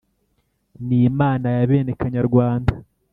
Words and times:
n’imana 0.87 1.47
yabene 1.57 1.91
kanyarwanda 1.99 2.71